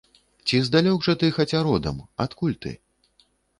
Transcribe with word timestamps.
Ці 0.45 0.61
здалёк 0.69 1.05
жа 1.09 1.15
ты 1.25 1.29
хаця 1.37 1.61
родам, 1.69 2.01
адкуль 2.27 2.59
ты? 2.67 2.75